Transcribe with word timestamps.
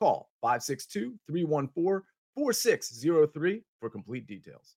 Call 0.00 0.30
562 0.40 1.14
314 1.26 2.02
4603 2.34 3.62
for 3.80 3.90
complete 3.90 4.26
details. 4.26 4.76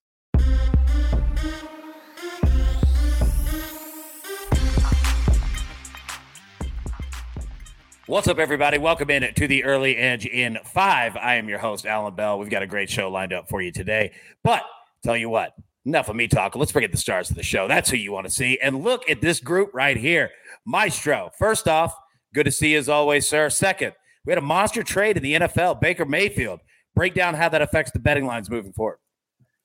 What's 8.06 8.28
up, 8.28 8.38
everybody? 8.38 8.76
Welcome 8.76 9.08
in 9.08 9.32
to 9.32 9.48
the 9.48 9.64
Early 9.64 9.96
Edge 9.96 10.26
in 10.26 10.58
five. 10.62 11.16
I 11.16 11.36
am 11.36 11.48
your 11.48 11.58
host, 11.58 11.86
Allan 11.86 12.14
Bell. 12.14 12.38
We've 12.38 12.50
got 12.50 12.62
a 12.62 12.66
great 12.66 12.90
show 12.90 13.10
lined 13.10 13.32
up 13.32 13.48
for 13.48 13.62
you 13.62 13.72
today. 13.72 14.12
But 14.42 14.62
tell 15.02 15.16
you 15.16 15.30
what, 15.30 15.54
enough 15.86 16.10
of 16.10 16.16
me 16.16 16.28
talking. 16.28 16.58
Let's 16.60 16.76
in 16.76 16.90
the 16.90 16.98
stars 16.98 17.30
of 17.30 17.36
the 17.36 17.42
show. 17.42 17.66
That's 17.66 17.88
who 17.88 17.96
you 17.96 18.12
want 18.12 18.26
to 18.26 18.30
see. 18.30 18.58
And 18.62 18.84
look 18.84 19.08
at 19.08 19.22
this 19.22 19.40
group 19.40 19.70
right 19.72 19.96
here. 19.96 20.32
Maestro, 20.66 21.30
first 21.38 21.66
off, 21.66 21.96
good 22.34 22.44
to 22.44 22.52
see 22.52 22.72
you 22.72 22.78
as 22.78 22.90
always, 22.90 23.26
sir. 23.26 23.48
Second, 23.48 23.94
we 24.24 24.30
had 24.30 24.38
a 24.38 24.42
monster 24.42 24.82
trade 24.82 25.16
in 25.16 25.22
the 25.22 25.34
NFL, 25.34 25.80
Baker 25.80 26.04
Mayfield. 26.04 26.60
Break 26.94 27.14
down 27.14 27.34
how 27.34 27.48
that 27.48 27.60
affects 27.62 27.92
the 27.92 27.98
betting 27.98 28.26
lines 28.26 28.48
moving 28.48 28.72
forward. 28.72 28.98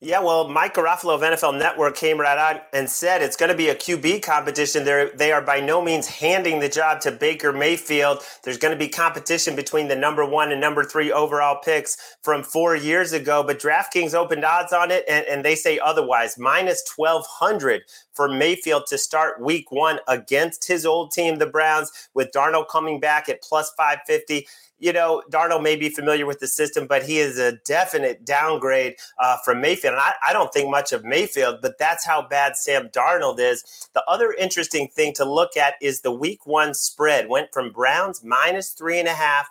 Yeah, 0.02 0.22
well, 0.22 0.48
Mike 0.48 0.76
Garafolo 0.76 1.14
of 1.14 1.20
NFL 1.20 1.60
Network 1.60 1.98
came 1.98 2.22
right 2.22 2.38
out 2.38 2.62
and 2.72 2.90
said 2.90 3.22
it's 3.22 3.36
going 3.36 3.52
to 3.52 3.58
be 3.58 3.68
a 3.68 3.76
QB 3.76 4.24
competition. 4.24 4.86
They're, 4.86 5.12
they 5.12 5.34
are 5.34 5.42
by 5.42 5.60
no 5.60 5.82
means 5.82 6.08
handing 6.08 6.62
the 6.62 6.70
job 6.70 7.02
to 7.02 7.12
Baker 7.12 7.52
Mayfield. 7.52 8.24
There's 8.46 8.58
going 8.58 8.74
to 8.74 8.80
be 8.80 8.88
competition 8.88 9.58
between 9.58 9.90
the 9.90 9.98
number 9.98 10.26
one 10.26 10.54
and 10.54 10.62
number 10.62 10.86
three 10.86 11.12
overall 11.12 11.60
picks 11.62 11.98
from 12.24 12.44
four 12.44 12.78
years 12.78 13.12
ago, 13.12 13.44
but 13.44 13.60
DraftKings 13.60 14.14
opened 14.14 14.46
odds 14.46 14.72
on 14.72 14.90
it, 14.90 15.04
and, 15.10 15.26
and 15.26 15.44
they 15.44 15.56
say 15.56 15.80
otherwise. 15.80 16.38
Minus 16.38 16.82
1,200 16.96 17.82
for 18.20 18.28
Mayfield 18.28 18.86
to 18.88 18.98
start 18.98 19.40
week 19.40 19.72
one 19.72 20.00
against 20.10 20.68
his 20.68 20.86
old 20.86 21.12
team, 21.12 21.38
the 21.38 21.46
Browns, 21.46 22.10
with 22.14 22.34
Darnold 22.34 22.68
coming 22.68 23.00
back 23.00 23.30
at 23.30 23.42
plus 23.42 23.72
550 23.78 24.46
you 24.80 24.94
know, 24.94 25.22
Darnold 25.30 25.62
may 25.62 25.76
be 25.76 25.90
familiar 25.90 26.26
with 26.26 26.40
the 26.40 26.48
system, 26.48 26.88
but 26.88 27.04
he 27.04 27.20
is 27.20 27.38
a 27.38 27.54
definite 27.66 28.26
downgrade 28.26 28.96
uh, 29.20 29.38
from 29.44 29.62
Mayfield. 29.62 29.94
And 29.94 30.02
I, 30.02 30.14
I, 30.28 30.34
don't 30.34 30.54
think 30.54 30.70
much 30.70 30.94
of 30.94 31.04
Mayfield, 31.04 31.60
but 31.62 31.78
that's 31.78 32.06
how 32.06 32.26
bad 32.26 32.56
Sam 32.56 32.88
Darnold 32.90 33.40
is. 33.40 33.90
The 33.94 34.04
other 34.08 34.32
interesting 34.32 34.88
thing 34.88 35.14
to 35.16 35.26
look 35.26 35.58
at 35.58 35.74
is 35.82 36.02
the 36.02 36.14
week 36.14 36.46
one 36.46 36.74
spread 36.74 37.28
went 37.28 37.54
from 37.54 37.72
Browns 37.72 38.24
minus 38.24 38.70
three 38.70 39.00
and 39.00 39.08
a 39.08 39.14
half. 39.14 39.50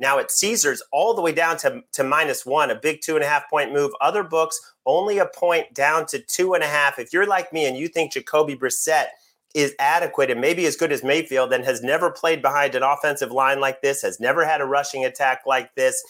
Now 0.00 0.18
at 0.18 0.30
Caesars, 0.30 0.82
all 0.90 1.14
the 1.14 1.22
way 1.22 1.32
down 1.32 1.58
to, 1.58 1.82
to 1.92 2.02
minus 2.02 2.46
one, 2.46 2.70
a 2.70 2.74
big 2.74 3.02
two 3.02 3.14
and 3.14 3.24
a 3.24 3.28
half 3.28 3.48
point 3.50 3.72
move. 3.72 3.92
Other 4.00 4.24
books, 4.24 4.58
only 4.86 5.18
a 5.18 5.26
point 5.26 5.74
down 5.74 6.06
to 6.06 6.18
two 6.18 6.54
and 6.54 6.64
a 6.64 6.66
half. 6.66 6.98
If 6.98 7.12
you're 7.12 7.26
like 7.26 7.52
me 7.52 7.66
and 7.66 7.76
you 7.76 7.86
think 7.86 8.12
Jacoby 8.12 8.56
Brissett 8.56 9.08
is 9.54 9.74
adequate 9.78 10.30
and 10.30 10.40
maybe 10.40 10.64
as 10.64 10.76
good 10.76 10.90
as 10.90 11.04
Mayfield 11.04 11.52
and 11.52 11.64
has 11.64 11.82
never 11.82 12.10
played 12.10 12.40
behind 12.40 12.74
an 12.74 12.82
offensive 12.82 13.30
line 13.30 13.60
like 13.60 13.82
this, 13.82 14.00
has 14.02 14.18
never 14.18 14.44
had 14.44 14.60
a 14.60 14.64
rushing 14.64 15.04
attack 15.04 15.42
like 15.46 15.74
this, 15.74 16.02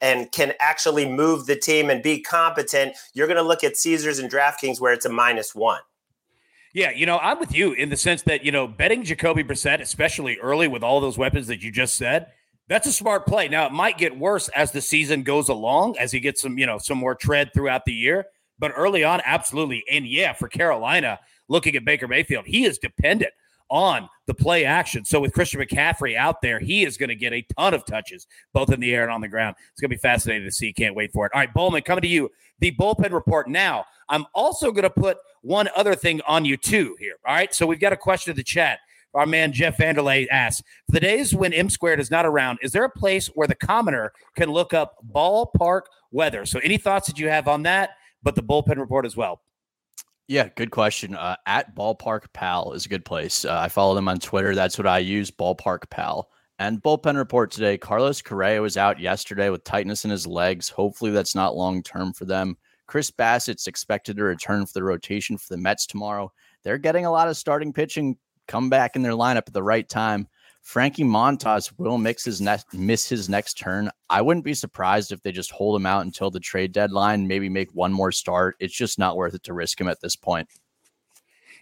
and 0.00 0.32
can 0.32 0.54
actually 0.60 1.06
move 1.06 1.46
the 1.46 1.56
team 1.56 1.90
and 1.90 2.02
be 2.02 2.20
competent, 2.20 2.96
you're 3.12 3.26
going 3.26 3.36
to 3.36 3.42
look 3.42 3.62
at 3.62 3.76
Caesars 3.76 4.18
and 4.18 4.30
DraftKings 4.30 4.80
where 4.80 4.92
it's 4.92 5.04
a 5.04 5.10
minus 5.10 5.54
one. 5.54 5.80
Yeah, 6.72 6.90
you 6.90 7.04
know, 7.04 7.18
I'm 7.18 7.38
with 7.38 7.54
you 7.54 7.72
in 7.72 7.90
the 7.90 7.96
sense 7.96 8.22
that, 8.22 8.44
you 8.44 8.50
know, 8.50 8.66
betting 8.66 9.02
Jacoby 9.02 9.44
Brissett, 9.44 9.80
especially 9.80 10.38
early 10.38 10.68
with 10.68 10.82
all 10.82 11.00
those 11.00 11.18
weapons 11.18 11.48
that 11.48 11.62
you 11.62 11.70
just 11.70 11.96
said, 11.96 12.28
that's 12.70 12.86
a 12.86 12.92
smart 12.92 13.26
play. 13.26 13.48
Now, 13.48 13.66
it 13.66 13.72
might 13.72 13.98
get 13.98 14.16
worse 14.16 14.48
as 14.50 14.70
the 14.70 14.80
season 14.80 15.24
goes 15.24 15.48
along, 15.48 15.98
as 15.98 16.12
he 16.12 16.20
gets 16.20 16.40
some, 16.40 16.56
you 16.56 16.66
know, 16.66 16.78
some 16.78 16.96
more 16.96 17.16
tread 17.16 17.50
throughout 17.52 17.84
the 17.84 17.92
year. 17.92 18.26
But 18.60 18.72
early 18.76 19.02
on, 19.02 19.20
absolutely. 19.24 19.82
And 19.90 20.06
yeah, 20.06 20.32
for 20.34 20.48
Carolina, 20.48 21.18
looking 21.48 21.74
at 21.74 21.84
Baker 21.84 22.06
Mayfield, 22.06 22.46
he 22.46 22.64
is 22.64 22.78
dependent 22.78 23.32
on 23.70 24.08
the 24.26 24.34
play 24.34 24.64
action. 24.64 25.04
So 25.04 25.20
with 25.20 25.32
Christian 25.32 25.60
McCaffrey 25.60 26.16
out 26.16 26.42
there, 26.42 26.60
he 26.60 26.84
is 26.84 26.96
going 26.96 27.08
to 27.08 27.16
get 27.16 27.32
a 27.32 27.44
ton 27.58 27.74
of 27.74 27.84
touches, 27.84 28.28
both 28.52 28.72
in 28.72 28.78
the 28.78 28.94
air 28.94 29.02
and 29.02 29.12
on 29.12 29.20
the 29.20 29.28
ground. 29.28 29.56
It's 29.72 29.80
going 29.80 29.90
to 29.90 29.96
be 29.96 30.00
fascinating 30.00 30.46
to 30.46 30.52
see. 30.52 30.72
Can't 30.72 30.94
wait 30.94 31.12
for 31.12 31.26
it. 31.26 31.32
All 31.34 31.40
right, 31.40 31.52
Bollman, 31.52 31.84
coming 31.84 32.02
to 32.02 32.08
you. 32.08 32.30
The 32.60 32.72
bullpen 32.72 33.12
report 33.12 33.48
now. 33.48 33.84
I'm 34.08 34.26
also 34.34 34.70
going 34.70 34.82
to 34.84 34.90
put 34.90 35.16
one 35.42 35.68
other 35.74 35.94
thing 35.96 36.20
on 36.26 36.44
you 36.44 36.56
too 36.56 36.96
here. 37.00 37.14
All 37.26 37.34
right. 37.34 37.52
So 37.52 37.66
we've 37.66 37.80
got 37.80 37.92
a 37.92 37.96
question 37.96 38.30
in 38.30 38.36
the 38.36 38.44
chat. 38.44 38.80
Our 39.14 39.26
man 39.26 39.52
Jeff 39.52 39.76
Vanderlei 39.76 40.26
asks 40.30 40.62
For 40.86 40.92
the 40.92 41.00
days 41.00 41.34
when 41.34 41.52
M 41.52 41.68
squared 41.70 42.00
is 42.00 42.10
not 42.10 42.26
around, 42.26 42.58
is 42.62 42.72
there 42.72 42.84
a 42.84 42.90
place 42.90 43.28
where 43.28 43.48
the 43.48 43.54
commoner 43.54 44.12
can 44.36 44.50
look 44.50 44.72
up 44.72 44.96
ballpark 45.12 45.82
weather? 46.10 46.46
So 46.46 46.60
any 46.60 46.78
thoughts 46.78 47.06
that 47.08 47.18
you 47.18 47.28
have 47.28 47.48
on 47.48 47.62
that, 47.64 47.90
but 48.22 48.34
the 48.34 48.42
bullpen 48.42 48.78
report 48.78 49.06
as 49.06 49.16
well? 49.16 49.42
Yeah, 50.28 50.48
good 50.54 50.70
question. 50.70 51.16
Uh, 51.16 51.34
at 51.46 51.74
Ballpark 51.74 52.26
Pal 52.32 52.72
is 52.72 52.86
a 52.86 52.88
good 52.88 53.04
place. 53.04 53.44
Uh, 53.44 53.58
I 53.58 53.68
follow 53.68 53.96
them 53.96 54.08
on 54.08 54.20
Twitter. 54.20 54.54
That's 54.54 54.78
what 54.78 54.86
I 54.86 54.98
use, 54.98 55.28
Ballpark 55.28 55.90
Pal. 55.90 56.28
And 56.60 56.80
bullpen 56.80 57.16
report 57.16 57.50
today 57.50 57.76
Carlos 57.76 58.22
Correa 58.22 58.62
was 58.62 58.76
out 58.76 59.00
yesterday 59.00 59.50
with 59.50 59.64
tightness 59.64 60.04
in 60.04 60.10
his 60.12 60.28
legs. 60.28 60.68
Hopefully, 60.68 61.10
that's 61.10 61.34
not 61.34 61.56
long 61.56 61.82
term 61.82 62.12
for 62.12 62.26
them. 62.26 62.56
Chris 62.86 63.10
Bassitt's 63.10 63.66
expected 63.66 64.16
to 64.18 64.24
return 64.24 64.66
for 64.66 64.72
the 64.74 64.84
rotation 64.84 65.36
for 65.36 65.46
the 65.48 65.60
Mets 65.60 65.86
tomorrow. 65.86 66.30
They're 66.62 66.78
getting 66.78 67.06
a 67.06 67.10
lot 67.10 67.28
of 67.28 67.36
starting 67.36 67.72
pitching 67.72 68.16
come 68.50 68.68
back 68.68 68.96
in 68.96 69.02
their 69.02 69.12
lineup 69.12 69.46
at 69.46 69.52
the 69.52 69.62
right 69.62 69.88
time. 69.88 70.26
Frankie 70.62 71.04
Montas 71.04 71.72
will 71.78 71.98
mix 71.98 72.24
his 72.24 72.40
next, 72.40 72.74
miss 72.74 73.08
his 73.08 73.28
next 73.28 73.54
turn. 73.54 73.90
I 74.10 74.20
wouldn't 74.20 74.44
be 74.44 74.54
surprised 74.54 75.12
if 75.12 75.22
they 75.22 75.32
just 75.32 75.52
hold 75.52 75.76
him 75.76 75.86
out 75.86 76.04
until 76.04 76.30
the 76.30 76.40
trade 76.40 76.72
deadline, 76.72 77.26
maybe 77.26 77.48
make 77.48 77.70
one 77.72 77.92
more 77.92 78.12
start. 78.12 78.56
It's 78.60 78.74
just 78.74 78.98
not 78.98 79.16
worth 79.16 79.34
it 79.34 79.44
to 79.44 79.54
risk 79.54 79.80
him 79.80 79.88
at 79.88 80.00
this 80.00 80.16
point. 80.16 80.48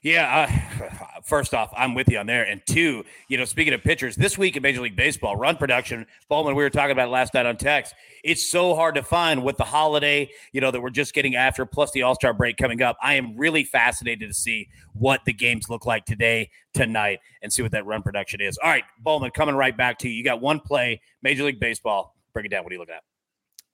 Yeah, 0.02 1.20
first 1.24 1.54
off, 1.54 1.72
I'm 1.76 1.94
with 1.94 2.08
you 2.08 2.18
on 2.18 2.26
there. 2.26 2.44
And 2.44 2.62
two, 2.66 3.04
you 3.28 3.36
know, 3.36 3.44
speaking 3.44 3.74
of 3.74 3.82
pitchers, 3.82 4.16
this 4.16 4.38
week 4.38 4.56
in 4.56 4.62
Major 4.62 4.80
League 4.80 4.96
Baseball, 4.96 5.36
run 5.36 5.56
production, 5.56 6.06
Bollman, 6.30 6.54
we 6.54 6.62
were 6.62 6.70
talking 6.70 6.92
about 6.92 7.10
last 7.10 7.34
night 7.34 7.46
on 7.46 7.56
text. 7.56 7.94
It's 8.24 8.50
so 8.50 8.74
hard 8.74 8.94
to 8.94 9.02
find 9.02 9.42
with 9.42 9.56
the 9.56 9.64
holiday, 9.64 10.30
you 10.52 10.60
know, 10.60 10.70
that 10.70 10.80
we're 10.80 10.90
just 10.90 11.14
getting 11.14 11.34
after, 11.34 11.66
plus 11.66 11.90
the 11.92 12.02
All 12.02 12.14
Star 12.14 12.32
break 12.32 12.56
coming 12.56 12.82
up. 12.82 12.96
I 13.02 13.14
am 13.14 13.36
really 13.36 13.64
fascinated 13.64 14.28
to 14.28 14.34
see 14.34 14.68
what 14.94 15.24
the 15.24 15.32
games 15.32 15.68
look 15.68 15.86
like 15.86 16.04
today, 16.04 16.50
tonight, 16.74 17.20
and 17.42 17.52
see 17.52 17.62
what 17.62 17.72
that 17.72 17.86
run 17.86 18.02
production 18.02 18.40
is. 18.40 18.58
All 18.58 18.70
right, 18.70 18.84
Bollman, 19.04 19.32
coming 19.32 19.54
right 19.54 19.76
back 19.76 19.98
to 20.00 20.08
you. 20.08 20.14
You 20.14 20.24
got 20.24 20.40
one 20.40 20.60
play, 20.60 21.00
Major 21.22 21.44
League 21.44 21.60
Baseball. 21.60 22.14
Bring 22.32 22.46
it 22.46 22.50
down. 22.50 22.62
What 22.64 22.70
are 22.70 22.74
you 22.74 22.80
looking 22.80 22.94
at? 22.94 23.02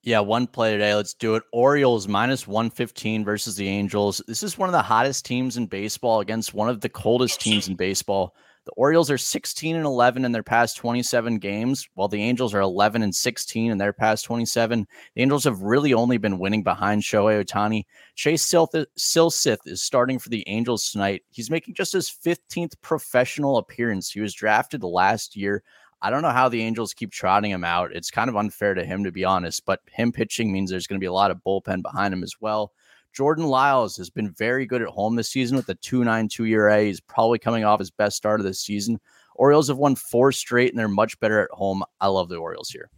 Yeah, 0.07 0.21
one 0.21 0.47
play 0.47 0.73
today. 0.73 0.95
Let's 0.95 1.15
do 1.15 1.35
it. 1.35 1.45
Orioles 1.51 2.07
minus 2.07 2.47
115 2.47 3.25
versus 3.25 3.57
the 3.57 3.67
Angels. 3.67 4.21
This 4.29 4.43
is 4.43 4.59
one 4.59 4.69
of 4.69 4.75
the 4.75 4.83
hottest 4.83 5.25
teams 5.25 5.57
in 5.57 5.65
baseball 5.67 6.21
against 6.21 6.53
one 6.53 6.69
of 6.69 6.83
the 6.83 6.91
coldest 6.91 7.41
teams 7.41 7.69
in 7.69 7.75
baseball. 7.75 8.35
The 8.67 8.73
Orioles 8.73 9.11
are 9.11 9.17
16 9.17 9.77
and 9.77 9.87
11 9.87 10.27
in 10.27 10.33
their 10.33 10.43
past 10.43 10.77
27 10.77 11.39
games, 11.39 11.89
while 11.95 12.09
the 12.09 12.23
Angels 12.23 12.53
are 12.53 12.61
11 12.61 13.01
and 13.03 13.15
16 13.15 13.71
in 13.71 13.79
their 13.79 13.95
past 13.95 14.27
27. 14.27 14.87
The 15.15 15.23
Angels 15.23 15.45
have 15.45 15.63
really 15.63 15.95
only 15.95 16.19
been 16.19 16.39
winning 16.39 16.63
behind 16.63 17.01
Shohei 17.01 17.43
Ohtani. 17.43 17.85
Chase 18.15 18.47
Silseth 18.47 19.59
is 19.65 19.83
starting 19.83 20.19
for 20.19 20.29
the 20.29 20.47
Angels 20.47 20.91
tonight. 20.91 21.23
He's 21.31 21.51
making 21.51 21.77
just 21.77 21.95
his 21.95 22.11
15th 22.11 22.75
professional 22.83 23.57
appearance. 23.57 24.11
He 24.11 24.21
was 24.21 24.35
drafted 24.35 24.83
last 24.83 25.35
year. 25.35 25.63
I 26.05 26.11
don't 26.11 26.21
know 26.21 26.29
how 26.29 26.51
the 26.51 26.61
Angels 26.61 26.93
keep 26.93 27.13
trotting 27.13 27.51
him 27.51 27.65
out. 27.65 27.97
It's 27.97 28.11
kind 28.11 28.29
of 28.29 28.37
unfair 28.37 28.75
to 28.75 28.85
him, 28.85 29.05
to 29.05 29.11
be 29.11 29.25
honest, 29.25 29.65
but 29.65 29.81
him 29.91 30.13
pitching 30.13 30.53
means 30.53 30.71
there's 30.71 30.87
going 30.87 30.99
to 30.99 31.03
be 31.03 31.07
a 31.07 31.13
lot 31.13 31.31
of 31.31 31.43
bullpen 31.43 31.81
behind 31.81 32.13
him 32.13 32.23
as 32.23 32.35
well. 32.43 32.73
Jordan 33.15 33.47
Lyles 33.47 33.97
has 33.97 34.11
been 34.11 34.31
very 34.33 34.67
good 34.67 34.83
at 34.83 34.89
home 34.89 35.17
this 35.17 35.31
season 35.31 35.57
with 35.57 35.67
a 35.71 35.75
2.92 35.77 36.51
ERA. 36.51 36.83
He's 36.83 37.01
probably 37.01 37.39
coming 37.39 37.65
off 37.65 37.79
his 37.79 37.91
best 37.91 38.19
start 38.19 38.39
of 38.39 38.45
the 38.45 38.53
season. 38.53 39.01
Orioles 39.37 39.69
have 39.69 39.79
won 39.79 39.97
four 39.97 40.31
straight 40.31 40.71
and 40.71 40.79
they're 40.79 40.89
much 40.89 41.19
better 41.21 41.41
at 41.41 41.51
home. 41.53 41.83
I 42.03 42.09
love 42.09 42.29
the 42.29 42.37
Orioles 42.37 42.69
here. 42.69 42.91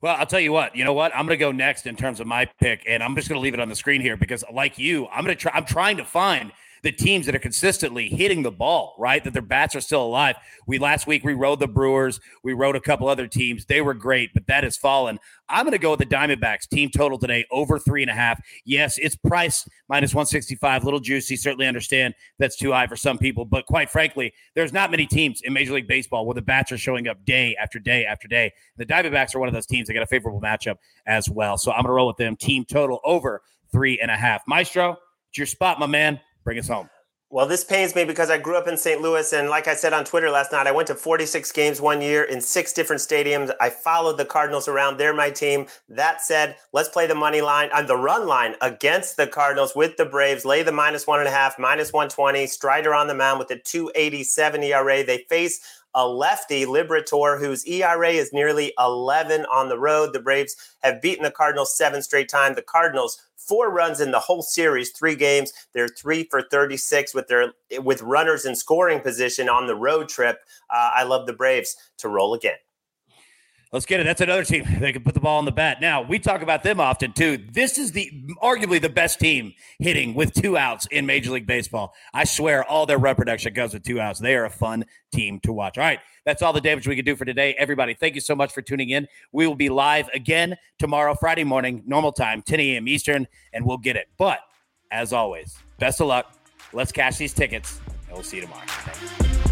Well, 0.00 0.14
I'll 0.16 0.26
tell 0.26 0.38
you 0.38 0.52
what. 0.52 0.76
You 0.76 0.84
know 0.84 0.92
what? 0.92 1.10
I'm 1.16 1.26
going 1.26 1.36
to 1.36 1.44
go 1.44 1.50
next 1.50 1.88
in 1.88 1.96
terms 1.96 2.20
of 2.20 2.28
my 2.28 2.44
pick, 2.60 2.84
and 2.86 3.02
I'm 3.02 3.16
just 3.16 3.28
going 3.28 3.40
to 3.40 3.42
leave 3.42 3.54
it 3.54 3.60
on 3.60 3.68
the 3.68 3.76
screen 3.76 4.00
here 4.00 4.16
because, 4.16 4.44
like 4.52 4.78
you, 4.78 5.08
I'm 5.08 5.24
going 5.24 5.36
to 5.36 5.40
try. 5.40 5.52
I'm 5.52 5.64
trying 5.64 5.96
to 5.96 6.04
find 6.04 6.52
the 6.82 6.92
teams 6.92 7.26
that 7.26 7.34
are 7.34 7.40
consistently 7.40 8.08
hitting 8.08 8.42
the 8.42 8.50
ball, 8.50 8.96
right? 8.98 9.22
That 9.22 9.32
their 9.32 9.42
bats 9.42 9.76
are 9.76 9.80
still 9.80 10.02
alive. 10.02 10.36
We 10.66 10.78
last 10.78 11.06
week 11.06 11.24
we 11.24 11.34
rode 11.34 11.60
the 11.60 11.68
Brewers, 11.68 12.20
we 12.42 12.52
rode 12.52 12.76
a 12.76 12.80
couple 12.80 13.08
other 13.08 13.28
teams. 13.28 13.64
They 13.64 13.80
were 13.80 13.94
great, 13.94 14.34
but 14.34 14.46
that 14.48 14.64
has 14.64 14.76
fallen. 14.76 15.18
I'm 15.48 15.64
going 15.64 15.72
to 15.72 15.78
go 15.78 15.90
with 15.90 16.00
the 16.00 16.06
Diamondbacks 16.06 16.68
team 16.68 16.90
total 16.90 17.18
today 17.18 17.44
over 17.50 17.78
three 17.78 18.02
and 18.02 18.10
a 18.10 18.14
half. 18.14 18.40
Yes, 18.64 18.98
it's 18.98 19.14
price 19.14 19.68
minus 19.88 20.14
165, 20.14 20.84
little 20.84 20.98
juicy. 20.98 21.36
Certainly 21.36 21.66
understand 21.66 22.14
that's 22.38 22.56
too 22.56 22.72
high 22.72 22.86
for 22.86 22.96
some 22.96 23.18
people, 23.18 23.44
but 23.44 23.66
quite 23.66 23.90
frankly, 23.90 24.32
there's 24.54 24.72
not 24.72 24.90
many 24.90 25.06
teams 25.06 25.42
in 25.42 25.52
Major 25.52 25.74
League 25.74 25.88
Baseball 25.88 26.26
where 26.26 26.34
the 26.34 26.42
bats 26.42 26.72
are 26.72 26.78
showing 26.78 27.06
up 27.06 27.24
day 27.24 27.56
after 27.60 27.78
day 27.78 28.04
after 28.04 28.26
day. 28.26 28.52
The 28.76 28.86
Diamondbacks 28.86 29.34
are 29.34 29.38
one 29.38 29.48
of 29.48 29.54
those 29.54 29.66
teams 29.66 29.86
that 29.86 29.94
got 29.94 30.02
a 30.02 30.06
favorable 30.06 30.40
matchup 30.40 30.76
as 31.06 31.28
well. 31.28 31.58
So 31.58 31.70
I'm 31.70 31.82
going 31.82 31.88
to 31.88 31.92
roll 31.92 32.06
with 32.08 32.16
them. 32.16 32.34
Team 32.36 32.64
total 32.64 33.00
over 33.04 33.42
three 33.70 34.00
and 34.00 34.10
a 34.10 34.16
half. 34.16 34.42
Maestro, 34.46 34.96
it's 35.28 35.38
your 35.38 35.46
spot, 35.46 35.78
my 35.78 35.86
man. 35.86 36.20
Bring 36.44 36.58
us 36.58 36.68
home. 36.68 36.88
Well, 37.32 37.46
this 37.46 37.64
pains 37.64 37.94
me 37.94 38.04
because 38.04 38.28
I 38.28 38.36
grew 38.36 38.58
up 38.58 38.68
in 38.68 38.76
St. 38.76 39.00
Louis, 39.00 39.32
and 39.32 39.48
like 39.48 39.66
I 39.66 39.74
said 39.74 39.94
on 39.94 40.04
Twitter 40.04 40.28
last 40.28 40.52
night, 40.52 40.66
I 40.66 40.70
went 40.70 40.88
to 40.88 40.94
46 40.94 41.50
games 41.52 41.80
one 41.80 42.02
year 42.02 42.22
in 42.22 42.42
six 42.42 42.74
different 42.74 43.00
stadiums. 43.00 43.50
I 43.58 43.70
followed 43.70 44.18
the 44.18 44.26
Cardinals 44.26 44.68
around; 44.68 44.98
they're 44.98 45.14
my 45.14 45.30
team. 45.30 45.66
That 45.88 46.20
said, 46.20 46.56
let's 46.74 46.90
play 46.90 47.06
the 47.06 47.14
money 47.14 47.40
line 47.40 47.70
on 47.72 47.84
uh, 47.84 47.86
the 47.86 47.96
run 47.96 48.26
line 48.26 48.56
against 48.60 49.16
the 49.16 49.26
Cardinals 49.26 49.72
with 49.74 49.96
the 49.96 50.04
Braves. 50.04 50.44
Lay 50.44 50.62
the 50.62 50.72
minus 50.72 51.06
one 51.06 51.20
and 51.20 51.28
a 51.28 51.32
half, 51.32 51.58
minus 51.58 51.90
120. 51.90 52.46
Strider 52.48 52.94
on 52.94 53.06
the 53.06 53.14
mound 53.14 53.38
with 53.38 53.50
a 53.50 53.58
287 53.58 54.62
ERA. 54.64 55.02
They 55.02 55.24
face 55.30 55.62
a 55.94 56.06
lefty, 56.06 56.64
Liberatore, 56.64 57.38
whose 57.38 57.66
ERA 57.66 58.10
is 58.10 58.32
nearly 58.32 58.72
11 58.78 59.46
on 59.46 59.68
the 59.68 59.78
road. 59.78 60.12
The 60.12 60.20
Braves 60.20 60.56
have 60.82 61.02
beaten 61.02 61.24
the 61.24 61.30
Cardinals 61.30 61.76
seven 61.76 62.02
straight 62.02 62.28
times. 62.28 62.56
The 62.56 62.62
Cardinals 62.62 63.20
four 63.36 63.70
runs 63.70 64.00
in 64.00 64.10
the 64.10 64.20
whole 64.20 64.42
series, 64.42 64.90
three 64.90 65.16
games. 65.16 65.52
They're 65.74 65.88
three 65.88 66.28
for 66.30 66.42
36 66.42 67.14
with 67.14 67.28
their 67.28 67.52
with 67.80 68.02
runners 68.02 68.44
in 68.44 68.54
scoring 68.54 69.00
position 69.00 69.48
on 69.48 69.66
the 69.66 69.76
road 69.76 70.08
trip. 70.08 70.38
Uh, 70.70 70.90
I 70.94 71.02
love 71.02 71.26
the 71.26 71.32
Braves 71.32 71.76
to 71.98 72.08
roll 72.08 72.34
again. 72.34 72.56
Let's 73.72 73.86
get 73.86 74.00
it. 74.00 74.04
That's 74.04 74.20
another 74.20 74.44
team. 74.44 74.64
They 74.82 74.92
can 74.92 75.02
put 75.02 75.14
the 75.14 75.20
ball 75.20 75.38
on 75.38 75.44
the 75.44 75.52
bat. 75.52 75.80
Now, 75.80 76.02
we 76.02 76.18
talk 76.18 76.42
about 76.42 76.62
them 76.62 76.80
often 76.80 77.12
too. 77.12 77.38
This 77.52 77.78
is 77.78 77.92
the 77.92 78.10
arguably 78.42 78.80
the 78.80 78.88
best 78.88 79.20
team 79.20 79.54
hitting 79.78 80.14
with 80.14 80.32
two 80.32 80.56
outs 80.56 80.86
in 80.86 81.06
Major 81.06 81.30
League 81.30 81.46
Baseball. 81.46 81.94
I 82.12 82.24
swear 82.24 82.64
all 82.64 82.84
their 82.84 82.98
reproduction 82.98 83.54
goes 83.54 83.72
with 83.72 83.84
two 83.84 84.00
outs. 84.00 84.18
They 84.18 84.34
are 84.34 84.44
a 84.44 84.50
fun 84.50 84.84
team 85.12 85.38
to 85.40 85.52
watch. 85.52 85.78
All 85.78 85.84
right. 85.84 86.00
That's 86.26 86.42
all 86.42 86.52
the 86.52 86.60
damage 86.60 86.88
we 86.88 86.96
can 86.96 87.04
do 87.04 87.16
for 87.16 87.24
today. 87.24 87.54
Everybody, 87.58 87.94
thank 87.94 88.14
you 88.14 88.20
so 88.20 88.34
much 88.34 88.52
for 88.52 88.60
tuning 88.60 88.90
in. 88.90 89.06
We 89.30 89.46
will 89.46 89.54
be 89.54 89.68
live 89.68 90.08
again 90.12 90.56
tomorrow, 90.78 91.14
Friday 91.14 91.44
morning, 91.44 91.82
normal 91.86 92.12
time, 92.12 92.42
10 92.42 92.60
a.m. 92.60 92.88
Eastern, 92.88 93.26
and 93.52 93.64
we'll 93.64 93.78
get 93.78 93.96
it. 93.96 94.08
But 94.18 94.40
as 94.90 95.12
always, 95.12 95.56
best 95.78 96.00
of 96.00 96.08
luck. 96.08 96.32
Let's 96.72 96.92
cash 96.92 97.18
these 97.18 97.34
tickets, 97.34 97.80
and 98.06 98.14
we'll 98.14 98.22
see 98.22 98.38
you 98.38 98.42
tomorrow. 98.42 99.51